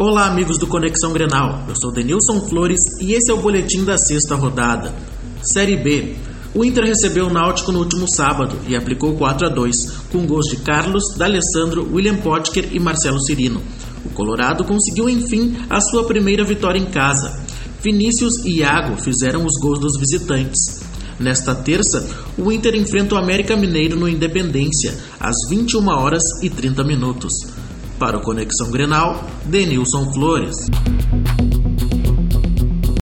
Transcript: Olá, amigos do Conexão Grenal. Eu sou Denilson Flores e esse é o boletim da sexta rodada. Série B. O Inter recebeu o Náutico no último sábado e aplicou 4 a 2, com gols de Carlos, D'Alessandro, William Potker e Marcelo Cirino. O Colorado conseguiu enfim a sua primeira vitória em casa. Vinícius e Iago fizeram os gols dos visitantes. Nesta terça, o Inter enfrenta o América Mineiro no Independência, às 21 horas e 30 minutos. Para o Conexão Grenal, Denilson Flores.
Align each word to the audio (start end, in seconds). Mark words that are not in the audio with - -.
Olá, 0.00 0.28
amigos 0.28 0.58
do 0.58 0.68
Conexão 0.68 1.12
Grenal. 1.12 1.64
Eu 1.66 1.74
sou 1.74 1.90
Denilson 1.90 2.42
Flores 2.42 2.78
e 3.00 3.14
esse 3.14 3.32
é 3.32 3.34
o 3.34 3.42
boletim 3.42 3.84
da 3.84 3.98
sexta 3.98 4.36
rodada. 4.36 4.94
Série 5.42 5.76
B. 5.76 6.14
O 6.54 6.64
Inter 6.64 6.84
recebeu 6.84 7.26
o 7.26 7.32
Náutico 7.32 7.72
no 7.72 7.80
último 7.80 8.06
sábado 8.06 8.56
e 8.68 8.76
aplicou 8.76 9.16
4 9.16 9.48
a 9.48 9.50
2, 9.50 9.90
com 10.12 10.24
gols 10.24 10.46
de 10.46 10.58
Carlos, 10.58 11.02
D'Alessandro, 11.16 11.92
William 11.92 12.18
Potker 12.18 12.68
e 12.70 12.78
Marcelo 12.78 13.18
Cirino. 13.18 13.60
O 14.04 14.10
Colorado 14.10 14.62
conseguiu 14.62 15.08
enfim 15.08 15.56
a 15.68 15.80
sua 15.80 16.04
primeira 16.04 16.44
vitória 16.44 16.78
em 16.78 16.86
casa. 16.86 17.36
Vinícius 17.82 18.44
e 18.44 18.58
Iago 18.58 19.02
fizeram 19.02 19.44
os 19.44 19.60
gols 19.60 19.80
dos 19.80 19.98
visitantes. 19.98 20.80
Nesta 21.18 21.56
terça, 21.56 22.08
o 22.38 22.52
Inter 22.52 22.76
enfrenta 22.76 23.16
o 23.16 23.18
América 23.18 23.56
Mineiro 23.56 23.98
no 23.98 24.08
Independência, 24.08 24.96
às 25.18 25.34
21 25.50 25.88
horas 25.88 26.40
e 26.40 26.48
30 26.48 26.84
minutos. 26.84 27.34
Para 27.98 28.16
o 28.16 28.20
Conexão 28.20 28.70
Grenal, 28.70 29.24
Denilson 29.44 30.12
Flores. 30.12 30.54